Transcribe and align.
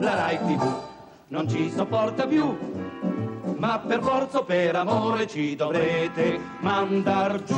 La 0.00 0.14
Rai 0.14 0.38
TV 0.38 0.80
non 1.30 1.48
ci 1.48 1.72
sopporta 1.74 2.24
più, 2.28 2.56
ma 3.56 3.80
per 3.80 4.00
forza 4.00 4.38
o 4.38 4.44
per 4.44 4.76
amore 4.76 5.26
ci 5.26 5.56
dovrete 5.56 6.38
mandar 6.60 7.42
giù. 7.42 7.56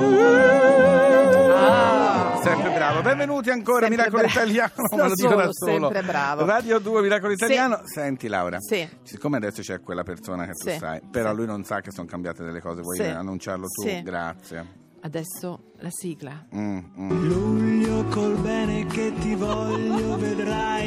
Ah, 1.53 2.41
sempre 2.43 2.71
bravo. 2.73 3.03
Benvenuti 3.03 3.51
ancora, 3.51 3.81
Sempre 3.87 3.97
Miracolo 3.99 4.23
bra- 4.23 4.31
Italiano. 4.31 4.73
Me 4.91 4.97
lo 5.09 5.15
dico 5.15 5.35
da 5.35 5.49
solo, 5.51 5.53
solo. 5.53 5.91
sempre 5.93 6.03
bravo. 6.11 6.47
Radio 6.47 6.79
2, 6.79 7.03
Miracolo 7.03 7.29
Sì. 7.37 7.45
Italiano. 7.45 7.81
Senti, 7.85 8.27
Laura. 8.29 8.57
Sì. 8.59 8.89
Siccome 9.03 9.37
adesso 9.37 9.61
c'è 9.61 9.81
quella 9.83 10.03
persona 10.03 10.47
che 10.47 10.53
tu 10.53 10.71
Sì. 10.71 10.79
sai, 10.79 10.99
però 11.11 11.35
lui 11.35 11.45
non 11.45 11.63
sa 11.65 11.83
che 11.83 11.91
sono 11.91 12.07
cambiate 12.07 12.43
delle 12.43 12.63
cose, 12.63 12.81
vuoi 12.81 12.97
Sì. 12.97 13.03
annunciarlo 13.03 13.67
tu? 13.67 13.83
Sì. 13.87 14.01
Grazie. 14.03 14.79
Adesso 15.03 15.73
la 15.79 15.89
sigla. 15.91 16.45
Mm, 16.55 16.79
mm. 16.99 17.27
Luglio 17.29 18.05
col 18.05 18.37
bene 18.37 18.85
che 18.87 19.13
ti 19.19 19.35
voglio, 19.35 20.17
vedrai 20.19 20.80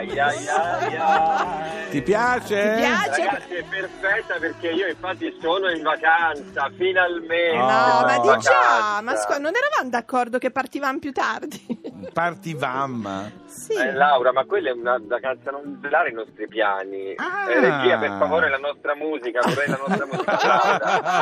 Ai 0.00 0.18
ai 0.18 0.48
ai 0.48 0.96
ai. 0.96 1.88
Ti 1.90 2.02
piace? 2.02 2.72
Ti 2.74 2.80
piace? 2.80 3.24
Ragazzi 3.24 3.54
è 3.54 3.64
perfetta 3.64 4.34
perché 4.38 4.68
io 4.70 4.86
infatti 4.88 5.36
sono 5.42 5.68
in 5.68 5.82
vacanza, 5.82 6.70
finalmente. 6.76 7.56
No, 7.56 7.64
No, 7.66 8.00
ma 8.06 8.18
di 8.18 8.28
già, 8.40 8.52
vacanza. 8.52 9.00
ma 9.02 9.16
scusa, 9.16 9.38
non 9.38 9.52
eravamo 9.54 9.90
d'accordo 9.90 10.38
che 10.38 10.50
partivamo 10.50 10.98
più 10.98 11.12
tardi? 11.12 11.78
Partivamma. 12.12 13.30
sì. 13.46 13.72
Eh, 13.74 13.92
Laura, 13.92 14.32
ma 14.32 14.44
quella 14.44 14.70
è 14.70 14.72
una 14.72 14.96
vacanza, 15.00 15.50
non 15.50 15.76
svelare 15.78 16.08
i 16.10 16.14
nostri 16.14 16.46
piani. 16.48 17.14
Ah. 17.16 17.50
Eh, 17.50 17.60
regia, 17.60 17.98
per 17.98 18.16
favore, 18.18 18.48
la 18.48 18.56
nostra 18.58 18.94
musica, 18.94 19.40
vorrei 19.44 19.68
la 19.68 19.80
nostra 19.86 20.06
musica. 20.10 20.38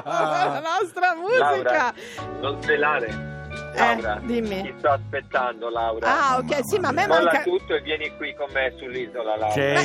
Laura, 0.05 0.61
la 0.61 0.63
nostra 0.81 1.15
musica! 1.17 1.43
Laura, 1.53 1.95
non 2.41 2.63
svelare. 2.63 3.28
Laura, 3.79 4.21
dimmi. 4.25 4.63
ti 4.63 4.75
sto 4.79 4.89
aspettando, 4.91 5.69
Laura. 5.71 6.07
Ah, 6.09 6.37
ok, 6.39 6.59
sì, 6.63 6.79
ma 6.79 6.89
a 6.89 6.93
me 6.93 7.07
Molla 7.07 7.23
manca... 7.33 7.43
tutto 7.43 7.75
e 7.75 7.81
vieni 7.81 8.15
qui 8.17 8.35
con 8.35 8.47
me 8.53 8.75
sull'isola, 8.79 9.37
Laura. 9.37 9.55
Che- 9.55 9.73
Ma 9.73 9.81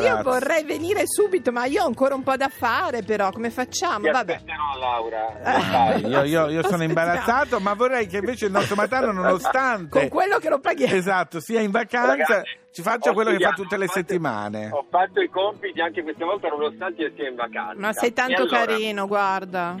io, 0.00 0.06
io 0.06 0.22
vorrei 0.22 0.64
venire 0.64 1.02
subito, 1.06 1.52
ma 1.52 1.64
io 1.66 1.82
ho 1.82 1.86
ancora 1.86 2.14
un 2.14 2.22
po' 2.22 2.36
da 2.36 2.48
fare, 2.48 3.02
però, 3.02 3.30
come 3.30 3.50
facciamo? 3.50 4.04
Ti 4.04 4.10
Vabbè. 4.10 4.32
aspetterò, 4.34 4.78
Laura. 4.78 5.94
Eh. 5.94 5.98
Io, 6.08 6.22
io- 6.24 6.48
io 6.48 6.62
sono 6.68 6.82
imbarazzato, 6.82 7.60
ma 7.60 7.74
vorrei 7.74 8.06
che 8.06 8.18
invece 8.18 8.46
il 8.46 8.52
nostro 8.52 8.74
Matano, 8.76 9.12
nonostante 9.12 9.98
Con 10.00 10.08
quello 10.08 10.38
che 10.38 10.48
lo 10.48 10.58
paghiamo. 10.58 10.94
esatto, 10.94 11.40
sia 11.40 11.60
in 11.60 11.70
vacanza, 11.70 12.06
Ragazzi, 12.08 12.56
ci 12.72 12.82
faccia 12.82 13.10
ho 13.10 13.12
quello 13.14 13.30
che 13.30 13.36
fa 13.38 13.52
studiato, 13.52 13.62
tutte 13.62 13.76
le 13.76 13.86
fatto- 13.86 13.98
settimane. 13.98 14.70
Ho 14.72 14.84
fatto 14.90 15.20
i 15.20 15.28
compiti 15.28 15.80
anche 15.80 16.02
questa 16.02 16.24
volta 16.24 16.48
nonostante 16.48 17.02
io 17.02 17.12
sia 17.16 17.28
in 17.28 17.34
vacanza. 17.34 17.74
Ma 17.80 17.92
sei 17.92 18.12
tanto 18.12 18.42
allora, 18.42 18.64
carino, 18.66 19.06
guarda. 19.06 19.74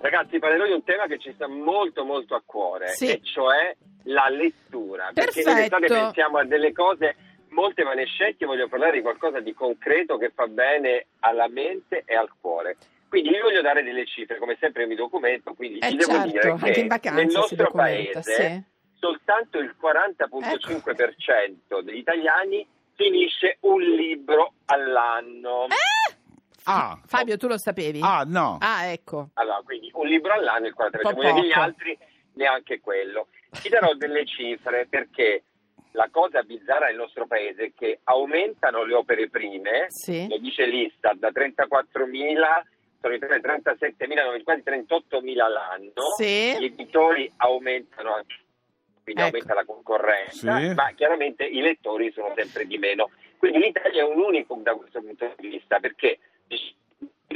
Ragazzi, 0.00 0.38
parlerò 0.38 0.66
di 0.66 0.72
un 0.72 0.84
tema 0.84 1.06
che 1.06 1.18
ci 1.18 1.32
sta 1.34 1.48
molto 1.48 2.04
molto 2.04 2.34
a 2.34 2.42
cuore, 2.44 2.88
Sì. 2.88 3.10
e 3.10 3.20
cioè 3.22 3.74
la 4.04 4.28
lettura. 4.28 5.10
Perché 5.12 5.42
Perfetto. 5.42 5.50
nell'estate 5.52 5.86
pensiamo 5.86 6.38
a 6.38 6.44
delle 6.44 6.72
cose 6.72 7.16
molto 7.50 7.80
evanescenti, 7.80 8.44
voglio 8.44 8.68
parlare 8.68 8.92
di 8.92 9.02
qualcosa 9.02 9.40
di 9.40 9.52
concreto 9.54 10.16
che 10.16 10.30
fa 10.34 10.46
bene 10.46 11.06
alla 11.20 11.48
mente 11.48 12.02
e 12.06 12.14
al 12.14 12.28
cuore. 12.40 12.76
Quindi 13.08 13.30
io 13.30 13.42
voglio 13.42 13.62
dare 13.62 13.82
delle 13.82 14.04
cifre, 14.06 14.38
come 14.38 14.56
sempre 14.60 14.86
mi 14.86 14.94
documento, 14.94 15.54
quindi 15.54 15.78
Eh 15.78 15.88
vi 15.88 15.96
devo 15.96 16.12
certo, 16.12 16.28
dire 16.28 16.50
anche 16.50 16.70
che 16.72 16.80
in 16.80 16.86
vacanza 16.88 17.22
nel 17.22 17.32
nostro 17.32 17.70
paese 17.70 18.22
sì. 18.22 18.62
soltanto 19.00 19.58
il 19.58 19.74
40.5% 19.80 21.80
degli 21.82 21.96
italiani 21.96 22.66
finisce 22.94 23.56
un 23.60 23.80
libro 23.80 24.52
all'anno. 24.66 25.66
Eh? 25.66 25.87
Ah, 26.64 26.98
Fabio, 27.06 27.36
tu 27.36 27.46
lo 27.48 27.56
sapevi? 27.58 28.00
ah, 28.02 28.24
no. 28.26 28.58
Ah, 28.60 28.86
ecco. 28.86 29.30
Allora, 29.34 29.60
quindi 29.64 29.90
un 29.94 30.06
libro 30.06 30.32
all'anno 30.32 30.66
il 30.66 30.74
40%, 30.76 31.00
Po' 31.00 31.10
vuol 31.12 31.24
dire 31.26 31.32
che 31.40 31.46
gli 31.46 31.48
poco. 31.52 31.60
altri 31.60 31.98
neanche 32.34 32.80
quello. 32.80 33.28
Ti 33.50 33.68
darò 33.68 33.94
delle 33.94 34.24
cifre 34.26 34.86
perché 34.88 35.44
la 35.92 36.08
cosa 36.10 36.42
bizzarra 36.42 36.86
del 36.88 36.96
nostro 36.96 37.26
paese 37.26 37.64
è 37.66 37.72
che 37.74 38.00
aumentano 38.04 38.84
le 38.84 38.94
opere 38.94 39.28
prime, 39.30 39.86
Sì. 39.88 40.28
lo 40.28 40.36
dice 40.38 40.66
l'Istat, 40.66 41.14
da 41.16 41.30
34.000 41.30 42.62
sono 43.00 43.14
in 43.14 43.20
37.000, 43.20 44.42
quasi 44.42 44.62
38.000 44.62 45.44
all'anno, 45.44 45.92
Sì. 46.16 46.58
gli 46.58 46.64
editori 46.64 47.32
aumentano 47.38 48.14
anche, 48.14 48.34
quindi 49.02 49.22
Ecco. 49.22 49.30
aumenta 49.36 49.54
la 49.54 49.64
concorrenza, 49.64 50.58
Sì. 50.58 50.74
ma 50.74 50.92
chiaramente 50.94 51.44
i 51.44 51.60
lettori 51.60 52.12
sono 52.12 52.32
sempre 52.36 52.66
di 52.66 52.76
meno. 52.76 53.10
Quindi 53.38 53.58
l'Italia 53.58 54.02
è 54.02 54.04
un 54.04 54.18
unicum 54.20 54.62
da 54.62 54.74
questo 54.74 55.00
punto 55.00 55.32
di 55.38 55.48
vista 55.48 55.78
perché 55.78 56.18
this 56.50 56.60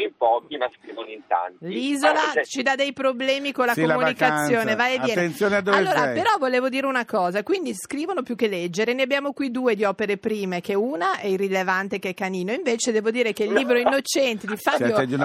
in 0.00 0.16
pochi 0.16 0.56
ma 0.56 0.70
scrivono 0.80 1.08
in 1.08 1.20
tanti. 1.26 1.66
L'isola 1.66 2.30
se- 2.32 2.44
ci 2.44 2.62
dà 2.62 2.74
dei 2.74 2.92
problemi 2.94 3.52
con 3.52 3.66
la 3.66 3.74
Sì, 3.74 3.84
la 3.84 3.94
comunicazione, 3.94 4.74
vacanza. 4.74 4.76
vai 4.76 4.94
e 4.94 4.98
vieni. 4.98 5.10
Attenzione 5.12 5.56
a 5.56 5.60
dove 5.60 5.76
allora, 5.76 5.98
sei. 6.04 6.14
però 6.14 6.30
volevo 6.38 6.68
dire 6.70 6.86
una 6.86 7.04
cosa, 7.04 7.42
quindi 7.42 7.74
scrivono 7.74 8.22
più 8.22 8.34
che 8.34 8.48
leggere, 8.48 8.94
ne 8.94 9.02
abbiamo 9.02 9.32
qui 9.34 9.50
due 9.50 9.74
di 9.74 9.84
opere 9.84 10.16
prime, 10.16 10.60
che 10.62 10.72
una 10.74 11.18
è 11.18 11.26
irrilevante 11.26 11.98
che 11.98 12.10
è 12.10 12.14
Canino, 12.14 12.52
invece 12.52 12.90
devo 12.90 13.10
dire 13.10 13.32
che 13.34 13.44
il 13.44 13.52
libro 13.52 13.76
Innocenti 13.76 14.46
di 14.46 14.56
Fabio 14.56 14.86
Siete 14.86 15.06
di 15.06 15.16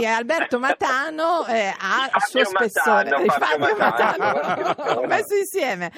di 0.00 0.06
Alberto 0.06 0.58
Matano 0.58 1.46
eh, 1.46 1.72
ha 1.78 2.06
il 2.12 2.22
suo 2.26 2.44
Fabio 2.44 2.68
spessore. 2.68 3.10
Matano, 3.10 3.22
Di 3.22 3.28
Fabio 3.28 3.76
Matano. 3.76 4.24
Matano. 4.74 5.00
Messo 5.06 5.36
insieme. 5.36 5.92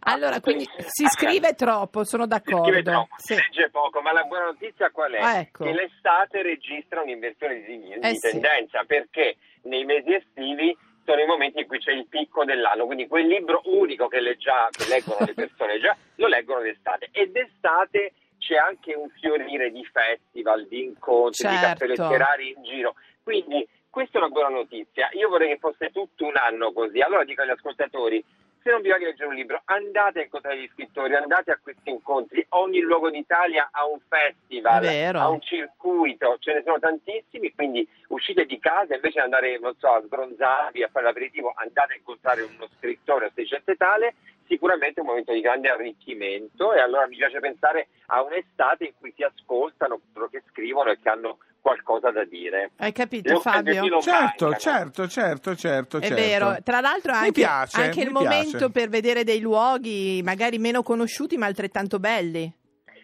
Allora, 0.00 0.40
quindi 0.40 0.66
si 0.86 1.04
scrive 1.08 1.54
troppo, 1.54 2.04
sono 2.04 2.22
Si 2.22 2.28
d'accordo. 2.30 2.64
scrive 2.64 2.82
troppo, 2.82 3.14
Sì. 3.18 3.34
si 3.34 3.40
legge 3.40 3.68
poco, 3.70 4.00
ma 4.00 4.12
la 4.12 4.22
buona 4.22 4.46
notizia 4.46 4.90
qual 4.90 5.12
è? 5.12 5.20
Ah, 5.20 5.38
ecco. 5.40 5.64
Che 5.64 5.72
l'estate 5.72 6.40
registra 6.42 7.02
un'inversione 7.02 7.32
di, 7.38 7.78
di 7.80 7.92
Eh 8.00 8.14
sì. 8.14 8.30
tendenza, 8.30 8.84
perché 8.84 9.36
nei 9.62 9.84
mesi 9.84 10.12
estivi 10.14 10.76
sono 11.04 11.20
i 11.20 11.26
momenti 11.26 11.60
in 11.60 11.66
cui 11.66 11.78
c'è 11.78 11.92
il 11.92 12.06
picco 12.06 12.44
dell'anno, 12.44 12.86
quindi 12.86 13.06
quel 13.06 13.26
libro 13.26 13.60
unico 13.64 14.08
che, 14.08 14.20
leggia- 14.20 14.68
che 14.70 14.86
leggono 14.88 15.24
le 15.26 15.34
persone 15.34 15.78
già, 15.80 15.96
lo 16.16 16.26
leggono 16.26 16.60
d'estate. 16.60 17.08
E 17.12 17.30
d'estate 17.30 18.12
c'è 18.38 18.56
anche 18.56 18.94
un 18.94 19.08
fiorire 19.20 19.70
di 19.70 19.84
festival, 19.84 20.66
di 20.66 20.84
incontri, 20.84 21.48
di 21.48 21.54
caffè 21.54 21.86
Certo. 21.86 22.02
letterari 22.02 22.54
in 22.56 22.62
giro. 22.62 22.94
Quindi 23.22 23.66
questa 23.88 24.18
è 24.18 24.20
una 24.22 24.30
buona 24.30 24.48
notizia. 24.48 25.08
Io 25.12 25.28
vorrei 25.28 25.48
che 25.50 25.58
fosse 25.58 25.90
tutto 25.90 26.26
un 26.26 26.36
anno 26.36 26.72
così. 26.72 27.00
Allora 27.00 27.24
dico 27.24 27.42
agli 27.42 27.50
ascoltatori, 27.50 28.22
se 28.64 28.70
non 28.70 28.80
vi 28.80 28.88
va 28.88 28.96
di 28.96 29.04
leggere 29.04 29.28
un 29.28 29.34
libro, 29.34 29.60
andate 29.66 30.20
a 30.20 30.22
incontrare 30.22 30.58
gli 30.58 30.70
scrittori, 30.72 31.14
andate 31.14 31.50
a 31.50 31.58
questi 31.62 31.90
incontri. 31.90 32.44
Ogni 32.50 32.80
luogo 32.80 33.10
d'Italia 33.10 33.68
ha 33.70 33.84
un 33.84 33.98
festival, 34.08 34.86
ha 35.14 35.28
un 35.28 35.42
circuito, 35.42 36.38
ce 36.40 36.54
ne 36.54 36.62
sono 36.64 36.78
tantissimi, 36.78 37.52
quindi 37.54 37.86
uscite 38.08 38.46
di 38.46 38.58
casa 38.58 38.94
invece 38.94 39.18
di 39.18 39.24
andare, 39.24 39.58
non 39.58 39.74
so, 39.76 39.88
a 39.88 40.00
sbronzarvi, 40.00 40.82
a 40.82 40.88
fare 40.90 41.04
l'aperitivo, 41.04 41.52
andate 41.54 41.92
a 41.92 41.96
incontrare 41.96 42.40
uno 42.40 42.66
scrittore 42.78 43.26
o 43.26 43.74
tale, 43.76 44.14
sicuramente 44.46 45.00
è 45.00 45.02
un 45.02 45.08
momento 45.08 45.34
di 45.34 45.42
grande 45.42 45.68
arricchimento 45.68 46.72
e 46.72 46.80
allora 46.80 47.06
mi 47.06 47.16
piace 47.16 47.40
pensare 47.40 47.88
a 48.06 48.22
un'estate 48.22 48.84
in 48.84 48.92
cui 48.98 49.12
si 49.14 49.24
ascoltano 49.24 50.00
coloro 50.10 50.30
che 50.30 50.42
scrivono 50.50 50.90
e 50.90 50.98
che 51.02 51.08
hanno 51.10 51.36
qualcosa 51.64 52.10
da 52.10 52.24
dire. 52.24 52.72
Hai 52.76 52.92
capito 52.92 53.40
Fabio? 53.40 53.98
Certo, 54.02 54.54
certo, 54.56 55.08
certo, 55.08 55.56
certo, 55.56 55.96
È 55.96 56.08
certo. 56.08 56.14
vero, 56.14 56.56
tra 56.62 56.80
l'altro 56.80 57.12
anche, 57.12 57.32
piace, 57.32 57.80
anche 57.80 58.02
il 58.02 58.10
piace. 58.10 58.28
momento 58.28 58.68
per 58.68 58.90
vedere 58.90 59.24
dei 59.24 59.40
luoghi 59.40 60.20
magari 60.22 60.58
meno 60.58 60.82
conosciuti 60.82 61.38
ma 61.38 61.46
altrettanto 61.46 61.98
belli. 61.98 62.52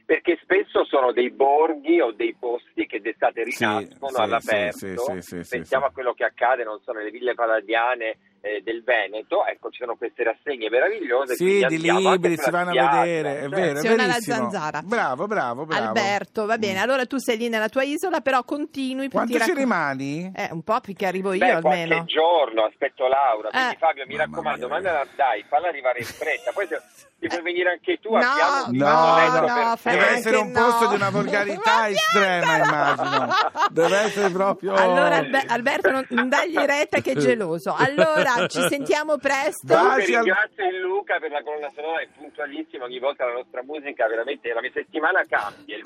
Perché 0.05 0.39
spesso 0.43 0.85
sono 0.85 1.13
dei 1.13 1.31
borghi 1.31 2.01
o 2.01 2.11
dei 2.11 2.37
posti 2.39 2.85
che 2.85 3.01
d'estate 3.01 3.45
rinascono 3.45 4.13
sì, 4.13 4.21
all'aperto. 4.21 4.77
sì, 4.77 4.95
sì, 4.97 5.21
sì, 5.21 5.43
sì, 5.45 5.57
Pensiamo 5.57 5.85
sì. 5.85 5.91
a 5.91 5.95
quello 5.95 6.13
che 6.13 6.25
accade, 6.25 6.63
non 6.63 6.81
so, 6.85 6.93
nelle 6.93 7.11
ville 7.11 7.33
palladiane 7.33 8.19
eh, 8.41 8.61
del 8.63 8.83
Veneto. 8.83 9.45
Ecco, 9.47 9.71
ci 9.71 9.79
sono 9.81 9.97
queste 9.97 10.25
rassegne 10.25 10.69
meravigliose. 10.71 11.35
Sì, 11.35 11.65
di 11.69 11.81
libri, 11.81 12.37
si 12.39 12.51
vanno 12.51 12.71
a 12.71 13.01
vedere, 13.03 13.39
è 13.39 13.41
cioè, 13.43 13.49
vero, 13.49 13.79
è 13.79 13.97
verissimo. 13.97 14.37
zanzara. 14.37 14.81
Bravo, 14.83 15.27
bravo, 15.27 15.65
bravo. 15.67 15.87
Alberto, 15.89 16.47
va 16.47 16.59
bene, 16.59 16.79
Mm. 16.79 16.83
allora 16.83 17.07
tu 17.07 17.19
sei 17.19 17.37
lì 17.37 17.49
nella 17.49 17.69
tua 17.69 17.83
isola, 17.83 18.21
però 18.21 18.43
continui 18.45 19.09
per 19.09 19.25
Quanto 19.27 19.39
ci 19.41 19.55
rimani? 19.55 20.33
Eh, 20.35 20.49
un 20.53 20.63
po' 20.63 20.79
finché 20.83 21.07
arrivo 21.07 21.33
io 21.33 21.39
Beh, 21.39 21.51
almeno. 21.53 21.95
qualche 21.95 22.05
giorno, 22.13 22.65
aspetto 22.65 23.07
Laura. 23.09 23.49
Quindi 23.51 23.75
Eh. 23.75 23.77
Fabio, 23.79 24.05
mi 24.07 24.15
Mamma 24.17 24.25
raccomando, 24.31 24.67
mia, 24.67 24.75
mandala, 24.75 25.07
dai, 25.17 25.45
falla 25.49 25.69
arrivare 25.69 25.99
in 26.01 26.05
fretta. 26.07 26.51
Poi 26.53 26.67
se 26.67 26.81
ti 27.19 27.27
puoi 27.29 27.43
venire 27.43 27.71
anche 27.71 27.99
tu, 28.01 28.11
No, 28.13 28.19
abbiamo 28.19 28.67
un 28.69 28.77
no, 28.77 29.67
no, 29.69 29.77
per 29.83 29.93
Deve 29.93 30.09
essere 30.11 30.37
un 30.37 30.51
no. 30.51 30.61
posto 30.65 30.89
di 30.89 30.95
una 30.95 31.11
volgarità 31.11 31.75
Ma 31.81 31.89
estrema, 31.89 32.57
immagino. 32.65 33.29
Deve 33.71 33.97
essere 33.99 34.31
proprio... 34.31 34.75
Allora 34.75 35.17
Albe- 35.17 35.45
Alberto 35.47 35.91
non, 35.91 36.07
non 36.11 36.29
dagli 36.29 36.57
retta 36.57 37.01
che 37.01 37.13
è 37.13 37.17
geloso. 37.21 37.75
Allora 37.77 38.30
ci 38.49 38.61
sentiamo 38.69 39.17
presto. 39.19 39.67
Baci 39.67 40.15
al- 40.15 40.25
ringrazio 40.25 40.69
il 40.69 40.79
Luca 40.81 41.19
per 41.19 41.31
la 41.31 41.43
colonna 41.43 41.71
sonora, 41.75 42.01
è 42.01 42.09
puntualissimo 42.17 42.85
ogni 42.85 42.99
volta 42.99 43.27
la 43.27 43.33
nostra 43.35 43.63
musica, 43.63 44.07
veramente 44.09 44.53
la 44.53 44.61
mia 44.61 44.71
settimana 44.73 45.25
cambia. 45.29 45.77
Il 45.77 45.83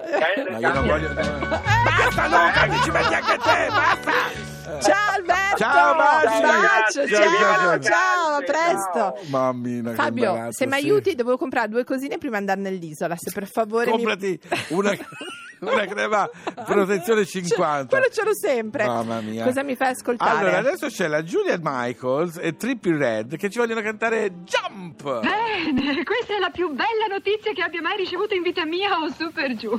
Ma 0.50 0.58
io 0.58 0.73
non 0.73 0.87
voglio... 0.87 1.08
Basta 1.14 2.26
Luca, 2.26 2.67
che 2.69 2.82
ci 2.82 2.91
metti 2.91 3.14
anche 3.14 3.37
te, 3.38 3.67
basta! 3.69 4.52
Ciao 4.81 5.12
Alberto. 5.14 5.56
Ciao, 5.58 5.94
baci. 5.94 6.41
Bacio, 6.41 7.06
Ciao, 7.06 7.31
ciao, 7.38 7.81
ciao, 7.81 8.35
a 8.35 8.41
presto. 8.41 9.19
Mammina, 9.31 9.93
Fabio, 9.93 10.49
se 10.50 10.67
mi 10.67 10.73
sì. 10.73 10.79
aiuti 10.79 11.14
devo 11.14 11.37
comprare 11.37 11.69
due 11.69 11.85
cosine 11.85 12.17
prima 12.19 12.41
di 12.41 12.49
andare 12.49 12.61
nell'isola, 12.70 13.14
se 13.17 13.31
per 13.32 13.46
favore 13.46 13.85
mi- 13.91 13.91
Comprati 13.91 14.41
una, 14.70 14.91
una 15.60 15.86
crema 15.86 16.28
protezione 16.64 17.24
50. 17.24 17.86
Quello 17.86 18.12
ce 18.12 18.24
l'ho 18.24 18.34
sempre. 18.34 18.86
Mamma 18.86 19.20
mia. 19.20 19.44
Cosa 19.44 19.62
mi 19.62 19.76
fai 19.76 19.90
ascoltare? 19.90 20.38
Allora, 20.38 20.58
adesso 20.58 20.86
c'è 20.88 21.06
la 21.06 21.22
Juliet 21.22 21.60
Michaels 21.62 22.38
e 22.40 22.56
Trippie 22.56 22.96
Red 22.96 23.36
che 23.36 23.50
ci 23.50 23.58
vogliono 23.58 23.80
cantare 23.80 24.30
Jump. 24.44 25.20
Bene, 25.20 26.02
questa 26.04 26.36
è 26.36 26.38
la 26.38 26.50
più 26.50 26.68
bella 26.68 27.06
notizia 27.08 27.52
che 27.52 27.62
abbia 27.62 27.80
mai 27.80 27.96
ricevuto 27.96 28.34
in 28.34 28.42
vita 28.42 28.64
mia 28.64 28.98
o 28.98 29.08
su 29.10 29.30
per 29.32 29.54
giù. 29.56 29.78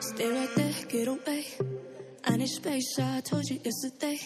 Stay 0.00 0.28
right 0.30 0.54
there, 0.54 0.72
get 0.88 1.08
away. 1.08 1.44
I 2.24 2.36
need 2.36 2.48
space, 2.48 2.98
I 2.98 3.20
told 3.20 3.48
you 3.48 3.58
yesterday. 3.62 4.18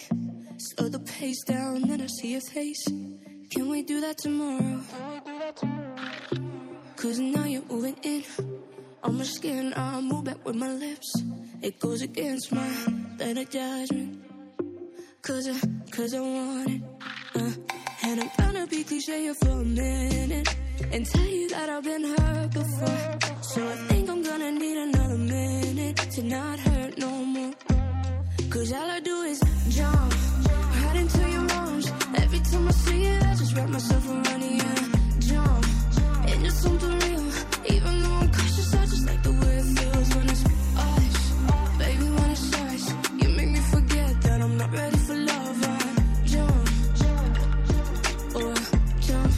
Slow 0.77 0.89
the 0.89 0.99
pace 0.99 1.41
down, 1.43 1.83
then 1.83 2.01
I 2.01 2.07
see 2.07 2.31
your 2.33 2.41
face. 2.41 2.83
Can 3.49 3.69
we 3.69 3.81
do 3.83 4.01
that 4.01 4.17
tomorrow? 4.17 4.81
Cause 6.97 7.19
now 7.19 7.45
you're 7.45 7.61
moving 7.69 7.95
in 8.03 8.23
on 9.03 9.17
my 9.17 9.23
skin. 9.23 9.73
I 9.75 10.01
move 10.01 10.25
back 10.25 10.43
with 10.45 10.55
my 10.55 10.71
lips. 10.73 11.13
It 11.61 11.79
goes 11.79 12.01
against 12.01 12.51
my 12.51 12.69
better 13.17 13.45
judgment. 13.45 14.23
Cause 15.21 15.47
I, 15.47 15.55
cause 15.91 16.13
I 16.13 16.19
want 16.19 16.69
it. 16.69 16.81
Uh, 17.35 17.51
and 18.03 18.21
I'm 18.21 18.29
gonna 18.37 18.67
be 18.67 18.83
cliche 18.83 19.33
for 19.41 19.49
a 19.49 19.63
minute 19.63 20.55
and 20.91 21.05
tell 21.05 21.25
you 21.25 21.49
that 21.49 21.69
I've 21.69 21.83
been 21.83 22.03
hurt 22.03 22.51
before. 22.51 23.17
So 23.41 23.65
I 23.65 23.75
think 23.87 24.09
I'm 24.09 24.23
gonna 24.23 24.51
need 24.51 24.77
another 24.77 25.17
minute 25.17 25.97
to 25.97 26.23
not 26.23 26.59
hurt 26.59 26.97
no 26.97 27.09
more. 27.23 27.53
Cause 28.49 28.73
all 28.73 28.89
I 28.89 28.99
do 28.99 29.21
is 29.21 29.39
jump 29.69 30.24
Every 31.05 32.39
time 32.39 32.67
I 32.67 32.71
see 32.71 33.03
it, 33.05 33.23
I 33.23 33.35
just 33.35 33.55
wrap 33.55 33.69
myself 33.69 34.09
around 34.09 34.41
you. 34.41 34.75
Jump 35.19 35.65
into 36.31 36.51
something 36.51 36.89
real. 36.89 37.25
Even 37.73 38.01
though 38.01 38.15
I'm 38.21 38.31
cautious, 38.31 38.73
I 38.73 38.85
just 38.85 39.05
like 39.05 39.21
the 39.21 39.31
way 39.31 39.57
it 39.61 39.67
feels 39.77 40.15
when 40.15 40.29
it's 40.29 40.45
us. 40.75 41.15
Baby, 41.77 42.05
when 42.17 42.29
it's 42.31 42.53
us, 42.53 42.93
you 43.21 43.29
make 43.29 43.49
me 43.49 43.59
forget 43.59 44.21
that 44.21 44.41
I'm 44.41 44.57
not 44.57 44.71
ready 44.73 44.97
for 44.97 45.15
love. 45.15 45.63
I 45.63 45.79
jump, 46.25 46.69
jump. 49.01 49.31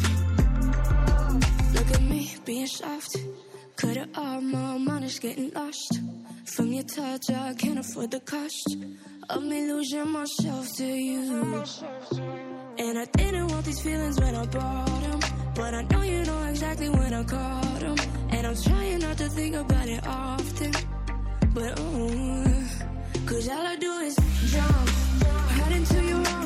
Look 1.74 1.92
at 1.92 2.02
me 2.02 2.36
being 2.46 2.68
soft. 2.68 3.16
It 3.16 4.18
my 4.18 5.08
getting 5.20 5.52
lost. 5.52 6.00
From 6.46 6.72
your 6.72 6.84
touch, 6.84 7.30
I 7.30 7.54
can't 7.54 7.80
afford 7.80 8.12
the 8.12 8.20
cost 8.20 8.67
myself 9.94 10.76
to 10.76 10.86
you. 10.86 11.64
And 12.78 13.00
I 13.00 13.06
didn't 13.06 13.48
want 13.48 13.66
these 13.66 13.82
feelings 13.82 14.20
when 14.20 14.36
I 14.36 14.46
bought 14.46 15.02
them. 15.02 15.20
But 15.56 15.74
I 15.74 15.82
know 15.84 16.02
you 16.02 16.24
know 16.26 16.44
exactly 16.46 16.90
when 16.90 17.14
I 17.14 17.24
caught 17.24 17.80
them. 17.80 17.96
And 18.30 18.48
I'm 18.48 18.56
trying 18.56 19.00
not 19.00 19.18
to 19.18 19.30
think 19.30 19.56
about 19.56 19.88
it 19.88 20.06
often. 20.06 20.72
But 21.54 21.80
oh, 21.80 22.64
cause 23.26 23.48
all 23.50 23.66
I 23.66 23.76
do 23.78 23.92
is 24.00 24.16
jump 24.52 25.60
right 25.60 25.72
into 25.72 26.04
your 26.04 26.18
arms. 26.18 26.37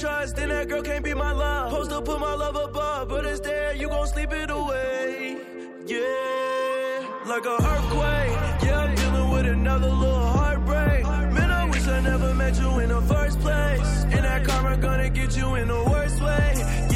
Trust, 0.00 0.34
then 0.34 0.48
that 0.48 0.68
girl 0.68 0.82
can't 0.82 1.04
be 1.04 1.14
my 1.14 1.30
love. 1.30 1.70
Supposed 1.70 1.90
to 1.90 2.02
put 2.02 2.18
my 2.18 2.34
love 2.34 2.56
above, 2.56 3.08
but 3.08 3.24
it's 3.24 3.38
there, 3.40 3.74
you 3.74 3.88
gon' 3.88 4.06
sleep 4.08 4.32
it 4.32 4.50
away. 4.50 5.38
Yeah. 5.86 7.06
Like 7.26 7.44
a 7.44 7.54
earthquake, 7.54 8.64
yeah, 8.64 8.80
I'm 8.80 8.94
dealing 8.96 9.30
with 9.30 9.46
another 9.46 9.88
little 9.88 10.26
heartbreak. 10.26 11.04
Man, 11.04 11.50
I 11.50 11.64
wish 11.66 11.86
I 11.86 12.00
never 12.00 12.34
met 12.34 12.58
you 12.58 12.80
in 12.80 12.88
the 12.88 13.02
first 13.02 13.38
place. 13.38 14.04
And 14.10 14.24
that 14.24 14.44
karma 14.44 14.76
gonna 14.78 15.10
get 15.10 15.36
you 15.36 15.54
in 15.54 15.68
the 15.68 15.84
worst 15.84 16.20
way. 16.20 16.93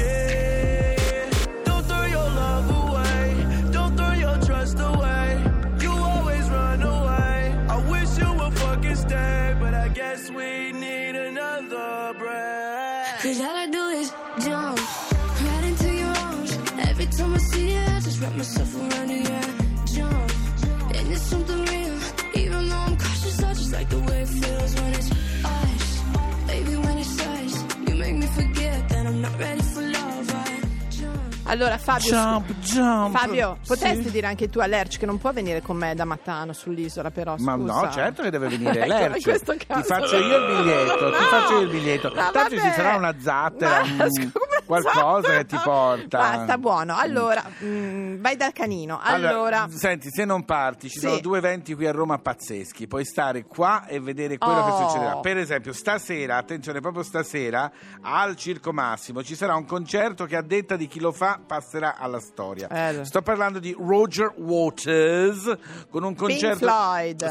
Wrap 18.28 18.36
myself 18.36 18.74
around 18.76 19.10
you. 19.10 19.16
Yeah. 19.22 19.40
Jump, 19.86 20.94
and 20.96 21.12
it's 21.12 21.22
something 21.22 21.64
real. 21.64 21.98
Even 22.34 22.68
though 22.68 22.76
I'm 22.76 22.96
cautious, 22.96 23.42
I 23.42 23.52
just 23.54 23.72
like 23.72 23.88
the 23.88 23.98
way 24.00 24.22
it 24.22 24.28
feels 24.28 24.74
when 24.74 24.92
it's 24.94 25.10
us. 25.44 26.02
Baby, 26.46 26.76
when 26.76 26.98
it's 26.98 27.20
us, 27.20 27.64
you 27.88 27.94
make 27.96 28.14
me 28.16 28.26
forget 28.26 28.88
that 28.88 29.06
I'm 29.06 29.20
not 29.20 29.38
ready 29.38 29.62
for 29.62 29.82
love. 29.82 30.34
I 30.34 30.60
jump. 30.90 31.34
Allora 31.44 31.78
Fabio, 31.78 32.10
Jump, 32.10 32.52
jump. 32.60 33.16
Fabio, 33.16 33.58
potresti 33.66 34.04
Sì. 34.04 34.10
dire 34.10 34.26
anche 34.26 34.50
tu 34.50 34.58
a 34.58 34.66
Lerch 34.66 34.98
che 34.98 35.06
non 35.06 35.16
può 35.18 35.32
venire 35.32 35.62
con 35.62 35.76
me 35.78 35.94
da 35.94 36.04
Matano 36.04 36.52
sull'isola 36.52 37.10
però, 37.10 37.36
Ma 37.38 37.54
scusa. 37.54 37.72
no, 37.80 37.90
certo 37.90 38.22
che 38.22 38.30
deve 38.30 38.48
venire 38.48 38.80
Ecco, 38.84 38.86
Lerch. 38.86 39.16
in 39.16 39.22
questo 39.22 39.54
caso- 39.66 39.80
Ti 39.80 39.86
faccio 39.86 40.16
io 40.18 40.36
il 40.36 40.56
biglietto, 40.62 40.94
ti 40.96 41.10
No! 41.10 41.26
faccio 41.30 41.52
io 41.54 41.60
il 41.60 41.68
biglietto. 41.70 42.08
No, 42.08 42.30
Tanto 42.30 42.50
ci 42.50 42.56
vabbè. 42.56 42.72
sarà 42.74 42.96
una 42.96 43.14
zattera, 43.18 43.82
Ma, 43.96 44.04
un- 44.04 44.10
scusa, 44.10 44.30
qualcosa 44.68 45.28
che 45.38 45.46
ti 45.46 45.54
no. 45.56 45.62
porta. 45.64 46.18
Basta, 46.18 46.58
buono. 46.58 46.94
Allora, 46.96 47.42
mm, 47.64 48.20
vai 48.20 48.36
dal 48.36 48.52
canino. 48.52 49.00
Allora, 49.02 49.66
senti, 49.70 50.10
se 50.10 50.24
non 50.24 50.44
parti, 50.44 50.88
ci 50.88 50.98
Sì. 50.98 51.06
sono 51.06 51.18
due 51.20 51.38
eventi 51.38 51.74
qui 51.74 51.86
a 51.86 51.92
Roma 51.92 52.18
pazzeschi. 52.18 52.86
Puoi 52.86 53.04
stare 53.04 53.44
qua 53.44 53.86
e 53.86 53.98
vedere 54.00 54.36
quello 54.38 54.62
che 54.64 54.70
Oh. 54.70 54.88
succederà. 54.88 55.16
Per 55.20 55.36
esempio, 55.38 55.72
stasera, 55.72 56.36
attenzione, 56.36 56.80
proprio 56.80 57.02
stasera, 57.02 57.70
al 58.02 58.36
Circo 58.36 58.72
Massimo 58.72 59.22
ci 59.22 59.34
sarà 59.34 59.54
un 59.56 59.64
concerto 59.64 60.26
che 60.26 60.36
a 60.36 60.42
detta 60.42 60.76
di 60.76 60.86
chi 60.86 61.00
lo 61.00 61.12
fa 61.12 61.40
passerà 61.44 61.96
alla 61.96 62.20
storia. 62.20 62.68
Eh. 62.68 63.04
Sto 63.04 63.22
parlando 63.22 63.58
di 63.58 63.74
Roger 63.78 64.32
Waters 64.36 65.56
con 65.90 66.02
un 66.04 66.14
concerto. 66.14 66.66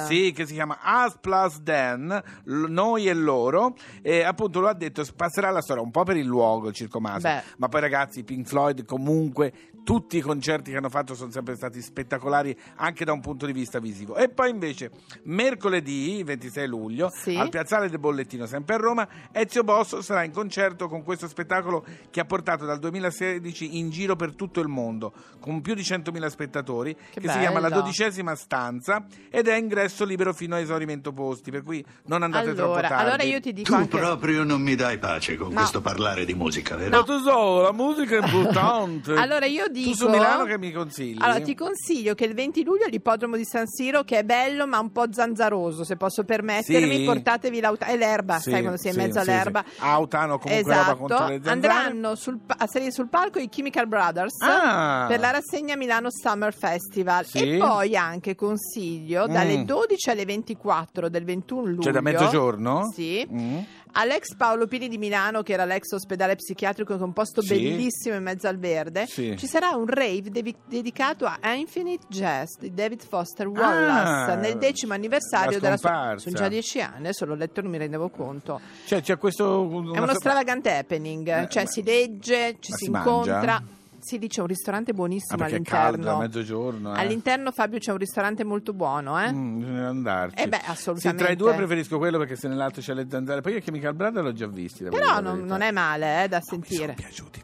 Sì, 0.08 0.32
che 0.36 0.46
si 0.46 0.54
chiama 0.54 0.78
Us 1.06 1.18
Plus 1.22 1.62
l- 1.64 2.66
noi 2.70 3.08
e 3.08 3.14
loro, 3.14 3.76
e 4.02 4.24
appunto 4.24 4.60
lo 4.60 4.68
ha 4.68 4.74
detto, 4.74 5.04
passerà 5.16 5.50
alla 5.50 5.62
storia 5.62 5.84
un 5.84 5.92
po' 5.92 6.04
per 6.04 6.18
il 6.18 6.26
luogo, 6.26 6.70
il 6.70 6.74
Circo 6.74 7.00
Massimo, 7.00 7.27
Beh. 7.36 7.44
ma 7.58 7.68
poi 7.68 7.82
ragazzi, 7.82 8.24
Pink 8.24 8.48
Floyd 8.48 8.86
comunque 8.86 9.54
tutti 9.88 10.18
i 10.18 10.22
concerti 10.22 10.72
che 10.72 10.78
hanno 10.78 10.90
fatto 10.90 11.16
sono 11.16 11.32
sempre 11.32 11.56
stati 11.56 11.82
spettacolari 11.82 12.54
anche 12.76 13.06
da 13.06 13.14
un 13.14 13.22
punto 13.22 13.46
di 13.46 13.54
vista 13.54 13.80
visivo. 13.80 14.16
E 14.18 14.28
poi 14.28 14.50
invece 14.50 14.92
mercoledì 15.24 16.22
26 16.24 16.68
luglio 16.68 17.10
Sì. 17.14 17.36
al 17.38 17.48
Piazzale 17.50 17.90
del 17.90 18.00
Bollettino 18.00 18.46
sempre 18.46 18.76
a 18.76 18.78
Roma 18.80 19.08
Ezio 19.32 19.64
Bosso 19.64 20.02
sarà 20.02 20.24
in 20.24 20.32
concerto 20.32 20.88
con 20.90 21.04
questo 21.04 21.28
spettacolo 21.28 21.86
che 22.10 22.20
ha 22.20 22.26
portato 22.26 22.66
dal 22.66 22.80
2016 22.80 23.78
in 23.78 23.90
giro 23.90 24.16
per 24.16 24.36
tutto 24.36 24.60
il 24.60 24.68
mondo 24.68 25.14
con 25.40 25.62
più 25.62 25.74
di 25.74 25.82
100.000 25.84 26.28
spettatori 26.28 26.94
che, 26.96 27.22
Che 27.22 27.30
si 27.30 27.40
chiama 27.40 27.60
La 27.60 27.70
dodicesima 27.70 28.36
stanza 28.36 29.06
ed 29.30 29.48
è 29.48 29.56
ingresso 29.56 30.04
libero 30.04 30.34
fino 30.34 30.56
a 30.56 30.60
esaurimento 30.60 31.14
posti 31.14 31.50
per 31.52 31.64
cui 31.64 31.84
non 32.06 32.24
andate 32.24 32.54
troppo 32.54 32.74
allora, 32.74 32.88
tardi. 32.90 33.04
allora 33.04 33.24
io 33.24 33.40
ti 33.40 33.54
dico 33.54 33.72
Tu 33.72 33.78
anche 33.78 33.98
proprio 33.98 34.44
non 34.44 34.62
mi 34.62 34.76
dai 34.76 34.98
pace 34.98 35.36
con 35.38 35.46
No. 35.48 35.54
questo 35.56 35.80
parlare 35.82 36.26
di 36.26 36.34
musica, 36.34 36.76
vero? 36.76 36.90
Ma 36.98 37.04
tesoro, 37.18 37.62
la 37.64 37.72
musica 37.74 38.18
è 38.18 38.22
importante. 38.24 39.14
Allora 39.28 39.46
io 39.46 39.68
dico 39.70 39.90
Tu 39.90 39.96
su 39.96 40.10
Milano 40.10 40.46
che 40.46 40.58
mi 40.58 40.72
consigli? 40.72 41.18
Allora 41.22 41.42
ti 41.42 41.56
consiglio 41.56 42.14
che 42.16 42.26
il 42.26 42.34
20 42.34 42.64
luglio 42.64 42.86
all'ippodromo 42.86 43.36
di 43.36 43.44
San 43.46 43.68
Siro 43.68 44.04
che 44.04 44.20
è 44.20 44.24
bello 44.24 44.66
ma 44.68 44.80
un 44.80 44.92
po' 44.92 45.06
zanzaroso, 45.12 45.84
se 45.84 45.96
posso 45.98 46.24
permettermi, 46.24 46.98
Sì. 46.98 47.04
portatevi 47.06 47.60
l'auta 47.60 47.88
e 47.88 47.98
l'erba, 47.98 48.38
Sì, 48.40 48.52
sai 48.52 48.62
quando 48.62 48.78
sei 48.80 48.92
in 48.92 48.98
sì, 49.00 49.04
mezzo 49.06 49.20
all'erba. 49.20 49.64
Autano, 49.80 50.38
comunque 50.40 50.64
roba 50.72 50.82
esatto. 50.84 50.98
contro 50.98 51.18
le 51.28 51.42
zanzare. 51.44 51.50
Andranno 51.52 52.16
sul 52.16 52.40
a 52.48 52.68
salire 52.68 52.92
sul 52.92 53.10
palco 53.10 53.40
i 53.40 53.50
Chemical 53.50 53.88
Brothers 53.88 54.36
Ah. 54.42 55.06
per 55.08 55.20
la 55.20 55.32
rassegna 55.32 55.76
Milano 55.76 56.10
Summer 56.12 56.54
Festival 56.54 57.26
e 57.34 57.58
poi 57.58 57.96
anche 57.96 58.36
consiglio 58.36 59.26
dalle 59.28 59.58
Mm. 59.58 59.64
12 59.64 60.10
alle 60.10 60.26
24 60.26 61.10
del 61.10 61.24
21 61.24 61.66
luglio 61.66 61.82
Cioè 61.82 61.92
da 61.94 62.02
mezzogiorno? 62.02 62.92
Sì. 62.94 63.28
Mm. 63.32 63.58
All'ex 63.94 64.36
Paolo 64.36 64.68
Pini 64.68 64.88
di 64.88 64.98
Milano, 64.98 65.42
che 65.44 65.54
era 65.54 65.66
l'ex 65.66 65.92
ospedale 65.94 66.36
psichiatrico, 66.36 66.94
che 66.96 67.00
è 67.00 67.04
un 67.04 67.14
posto 67.14 67.42
Sì. 67.42 67.50
bellissimo 67.56 68.16
in 68.16 68.24
mezzo 68.24 68.48
al 68.48 68.58
verde, 68.58 69.06
Sì. 69.08 69.36
ci 69.38 69.48
sarà 69.48 69.70
un 69.72 69.86
rave 69.88 70.30
devi- 70.30 70.56
dedicato 70.68 71.26
a 71.26 71.54
Infinite 71.54 72.06
Jest 72.10 72.60
di 72.60 72.74
David 72.74 73.04
Foster 73.08 73.48
Wallace 73.48 74.32
Ah, 74.32 74.36
nel 74.36 74.58
decimo 74.58 74.94
anniversario 74.94 75.54
la 75.54 75.60
della 75.60 75.78
sua. 75.78 76.14
Sono 76.18 76.36
già 76.36 76.48
dieci 76.48 76.80
anni, 76.82 76.98
adesso 77.00 77.26
l'ho 77.26 77.36
letto 77.36 77.60
e 77.60 77.64
non 77.64 77.72
mi 77.72 77.78
rendevo 77.78 78.10
conto. 78.10 78.60
Cioè, 78.86 79.02
c'è 79.02 79.18
questo... 79.18 79.46
È 79.94 80.00
uno 80.00 80.14
stravagante 80.14 80.72
happening, 80.76 81.28
Eh, 81.28 81.48
cioè 81.50 81.64
ma- 81.64 81.70
si 81.70 81.84
legge, 81.84 82.58
ci 82.60 82.72
si, 82.74 82.86
si 82.86 82.90
mangia? 82.92 83.62
Sì, 84.00 84.20
lì 84.20 84.28
c'è 84.28 84.42
un 84.42 84.48
ristorante 84.48 84.92
Ah, 84.92 84.94
buonissimo 84.94 85.42
è 85.42 85.46
all'interno. 85.46 85.80
caldo, 86.04 86.12
a 86.12 86.18
mezzogiorno. 86.20 86.96
eh. 86.96 87.00
All'interno, 87.00 87.52
Fabio, 87.52 87.80
c'è 87.80 87.92
un 87.92 87.98
ristorante 87.98 88.44
molto 88.44 88.74
buono, 88.74 89.20
eh? 89.22 89.32
Mm, 89.32 89.60
bisogna 89.60 89.88
andarci. 89.88 90.44
Eh 90.44 90.48
beh, 90.48 90.60
Sì, 90.64 90.70
assolutamente. 90.70 91.24
tra 91.24 91.34
i 91.34 91.36
due 91.36 91.54
preferisco 91.56 91.98
quello 91.98 92.18
perché 92.18 92.36
se 92.36 92.48
nell'altro 92.48 92.82
c'è 92.82 92.94
le 92.94 93.08
zanzare. 93.10 93.42
Poi 93.42 93.54
io 93.54 93.60
Chemical 93.60 93.94
Brother 93.96 94.24
l'ho 94.24 94.34
già 94.34 94.48
visti. 94.48 94.84
devo 94.84 94.96
Però 94.96 95.20
non, 95.20 95.40
non 95.46 95.62
è 95.62 95.72
male 95.72 96.24
eh, 96.24 96.28
da 96.28 96.38
Mi 96.38 96.44
sono 96.44 96.62
sentire. 96.64 96.94
piaciuti. 96.94 97.42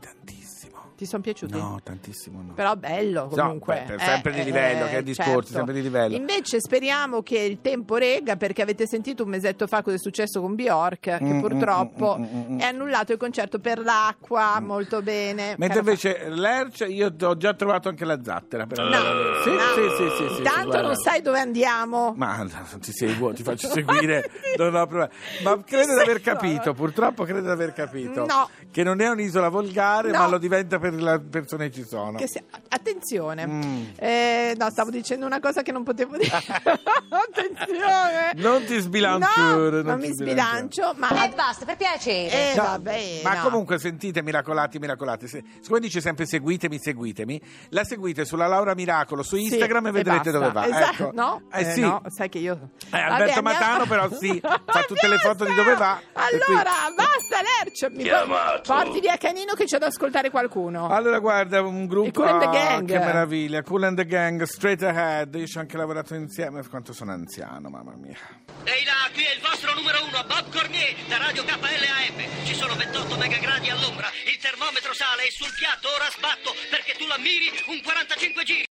Ti 1.03 1.09
sono 1.09 1.21
piaciuti? 1.21 1.57
No, 1.57 1.79
tantissimo 1.83 2.41
no. 2.41 2.53
Però 2.53 2.75
bello 2.75 3.27
comunque. 3.29 3.83
per- 3.85 3.97
per- 3.97 4.01
sempre 4.07 4.31
di 4.31 4.43
livello, 4.45 4.87
che 4.87 5.03
discorsi, 5.03 5.51
sempre 5.51 5.73
di 5.73 5.81
livello. 5.81 6.15
Invece 6.15 6.61
speriamo 6.61 7.21
che 7.21 7.39
il 7.39 7.59
tempo 7.59 7.97
regga 7.97 8.37
perché 8.37 8.61
avete 8.61 8.87
sentito 8.87 9.23
un 9.23 9.29
mesetto 9.29 9.67
fa 9.67 9.81
cosa 9.81 9.97
è 9.97 9.99
successo 9.99 10.39
con 10.39 10.55
Bjork, 10.55 10.99
che 10.99 11.19
Mm, 11.21 11.39
purtroppo 11.41 12.15
mm, 12.17 12.23
mm, 12.23 12.25
mm, 12.51 12.53
mm. 12.55 12.59
è 12.59 12.63
annullato 12.65 13.11
il 13.11 13.17
concerto 13.17 13.59
per 13.59 13.79
l'acqua, 13.79 14.59
molto 14.61 15.01
bene. 15.01 15.55
Mentre 15.57 15.79
invece 15.79 16.29
l'Erce 16.29 16.85
io 16.85 17.13
ho 17.21 17.35
già 17.35 17.53
trovato 17.53 17.89
anche 17.89 18.05
la 18.05 18.19
zattera 18.23 18.65
per 18.65 18.77
fa- 18.77 18.83
andare. 18.83 19.13
No, 19.13 19.41
Sì, 19.43 19.49
no. 19.49 19.59
sì, 19.75 19.95
sì, 19.97 20.09
sì, 20.15 20.33
sì, 20.35 20.37
Intanto 20.37 20.77
sì, 20.77 20.81
non 20.83 20.95
sai 20.95 21.21
dove 21.21 21.39
andiamo. 21.39 22.13
Ma 22.15 22.37
no, 22.43 22.49
ti 22.79 22.93
seguo, 22.93 23.33
ti 23.33 23.43
faccio 23.43 23.67
seguire. 23.67 24.29
non 24.57 24.73
ho 24.73 24.85
problema. 24.87 25.09
Ma 25.43 25.61
credo 25.63 25.95
di 25.95 25.99
aver 26.01 26.21
capito, 26.21 26.73
purtroppo 26.73 27.23
credo 27.25 27.41
di 27.41 27.49
aver 27.49 27.73
capito. 27.73 28.25
No. 28.25 28.49
Che 28.71 28.83
non 28.83 29.01
è 29.01 29.09
un'isola 29.09 29.49
volgare, 29.49 30.11
No. 30.11 30.19
ma 30.19 30.27
lo 30.29 30.37
diventa 30.37 30.79
per 30.79 30.92
le 31.01 31.19
persone 31.19 31.69
che 31.69 31.75
ci 31.75 31.85
sono. 31.85 32.17
Che 32.17 32.27
sia- 32.27 32.43
Attenzione, 32.69 33.45
Mm. 33.47 33.83
Eh, 33.97 34.55
no, 34.57 34.69
stavo 34.69 34.89
dicendo 34.89 35.25
una 35.25 35.39
cosa 35.39 35.61
che 35.61 35.71
non 35.71 35.83
potevo 35.83 36.17
dire. 36.17 36.31
Attenzione, 37.09 38.31
Non 38.35 38.63
ti 38.65 38.79
sbilanciare, 38.79 39.41
No, 39.41 39.69
non 39.69 39.85
non 39.85 39.99
ti 39.99 40.07
mi 40.07 40.13
sbilanciare. 40.13 40.67
sbilancio, 40.69 40.93
ma 40.97 41.25
Eh, 41.25 41.29
basta, 41.35 41.65
per 41.65 41.77
piacere. 41.77 42.51
Eh, 42.51 42.55
No, 42.55 42.63
vabbè, 42.63 43.21
ma 43.23 43.33
no. 43.35 43.41
comunque 43.41 43.79
sentite 43.79 44.21
miracolati 44.21 44.79
miracolati 44.79 45.27
se, 45.27 45.43
siccome 45.61 45.79
dice 45.79 46.01
sempre 46.01 46.25
seguitemi 46.25 46.79
seguitemi 46.79 47.41
la 47.69 47.83
seguite 47.83 48.25
sulla 48.25 48.47
Laura 48.47 48.73
Miracolo 48.73 49.23
su 49.23 49.35
Sì, 49.35 49.43
Instagram 49.43 49.87
e 49.87 49.91
vedrete 49.91 50.31
basta. 50.31 50.31
dove 50.31 50.51
va 50.51 50.65
Esatto, 50.67 51.03
ecco. 51.03 51.11
no? 51.13 51.41
eh, 51.51 51.61
Eh, 51.61 51.71
sì. 51.71 51.81
no, 51.81 52.01
sai 52.07 52.29
che 52.29 52.37
io 52.39 52.69
Eh, 52.91 52.97
Alberto 52.99 53.41
Vabbè, 53.41 53.59
Matano 53.59 53.85
però 53.85 54.09
sì, 54.13 54.39
fa 54.41 54.83
tutte 54.87 55.07
le 55.07 55.17
foto 55.17 55.45
di 55.45 55.53
dove 55.53 55.75
va, 55.75 55.99
Allora, 56.13 56.71
basta 56.95 57.39
Lercio, 57.63 57.89
mi 57.91 58.09
porti 58.65 58.99
via 58.99 59.17
Canino 59.17 59.53
che 59.53 59.65
c'è 59.65 59.77
da 59.77 59.87
ascoltare 59.87 60.29
qualcuno. 60.29 60.82
Allora 60.87 61.19
guarda 61.19 61.61
un 61.61 61.87
gruppo 61.87 62.07
I 62.07 62.11
Kool 62.11 62.27
and 62.27 62.39
the 62.39 62.45
ah, 62.45 62.51
Gang. 62.51 62.87
che 62.87 62.99
meraviglia 62.99 63.61
Cool 63.63 63.83
and 63.83 63.97
the 63.97 64.05
Gang 64.05 64.43
Straight 64.43 64.83
Ahead 64.83 65.35
io 65.35 65.45
ci 65.47 65.57
ho 65.57 65.61
anche 65.61 65.77
lavorato 65.77 66.15
insieme 66.15 66.65
quanto 66.67 66.93
sono 66.93 67.11
anziano 67.11 67.69
mamma 67.69 67.95
mia 67.95 68.17
Ehi 68.65 68.85
là, 68.85 69.09
qui 69.11 69.23
è 69.23 69.33
il 69.33 69.41
vostro 69.41 69.73
numero 69.73 70.03
uno, 70.05 70.23
Bob 70.23 70.49
Cornier, 70.49 70.95
da 71.07 71.17
Radio 71.17 71.43
KLAM. 71.43 72.45
Ci 72.45 72.55
sono 72.55 72.75
28 72.75 73.17
megagradi 73.17 73.69
all'ombra, 73.69 74.09
il 74.25 74.37
termometro 74.37 74.93
sale 74.93 75.27
e 75.27 75.31
sul 75.31 75.51
piatto 75.53 75.89
ora 75.93 76.09
sbatto 76.09 76.55
perché 76.69 76.95
tu 76.97 77.05
la 77.05 77.17
miri 77.17 77.51
un 77.67 77.81
45 77.81 78.43
giri. 78.43 78.72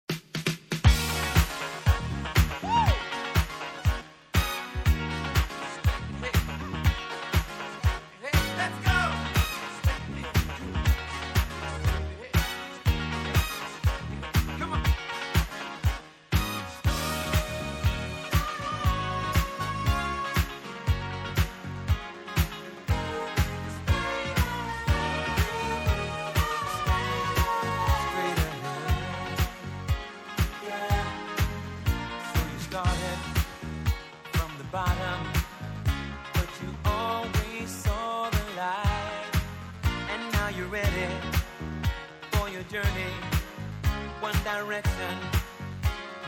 Direction, 44.98 45.18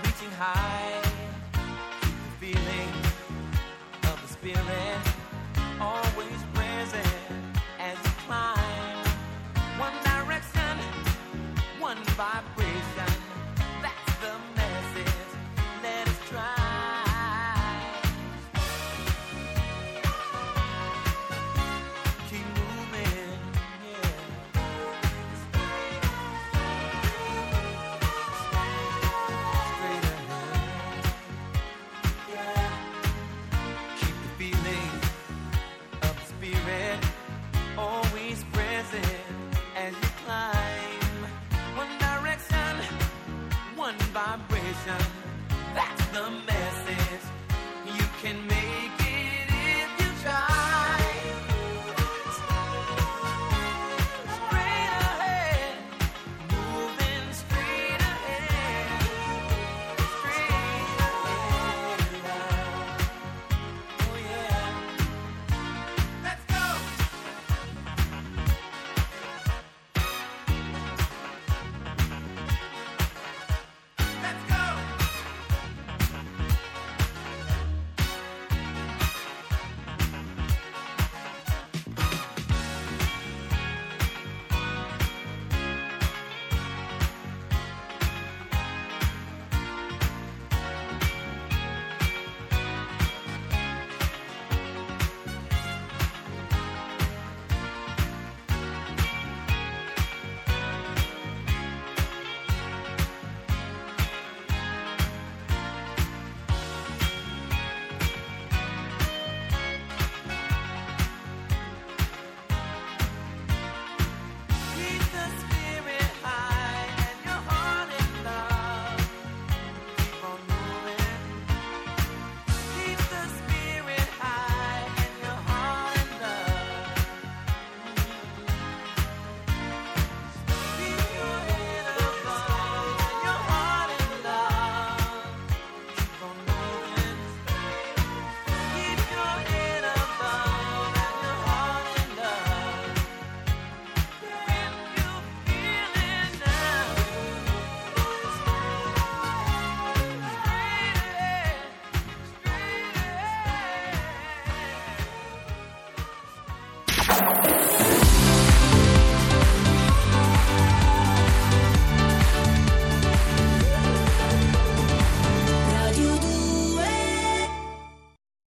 reaching 0.05 0.31
high. 0.39 1.03
The 2.03 2.47
feeling 2.47 2.89
of 4.05 4.21
the 4.23 4.29
spirit 4.29 5.00